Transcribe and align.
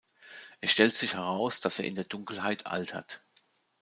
Es 0.61 0.71
stellt 0.71 0.95
sich 0.95 1.13
heraus, 1.13 1.59
dass 1.59 1.77
er 1.77 1.85
in 1.85 1.93
der 1.93 2.05
Dunkelheit 2.05 2.65
altert. 2.65 3.23